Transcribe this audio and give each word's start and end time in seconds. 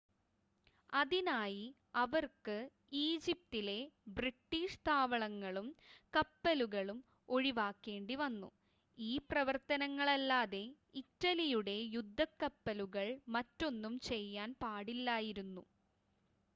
അതിനായി 0.93 1.65
അവർക്ക് 1.95 2.55
ഈജിപ്തിലെ 3.01 3.75
ബ്രിട്ടീഷ് 4.15 4.79
താവളങ്ങളും 4.87 5.67
കപ്പലുകളും 6.13 6.99
ഒഴിവാക്കേണ്ടിവന്നു 7.29 8.49
ഈ 8.97 9.11
പ്രവർത്തനങ്ങളല്ലാതെ 9.29 10.63
ഇറ്റലിയുടെ 10.95 11.77
യുദ്ധക്കപ്പലുകൾ 11.97 13.07
മറ്റൊന്നും 13.35 13.95
ചെയ്യാൻ 14.09 14.51
പാടില്ലായിരുന്നു 14.61 15.65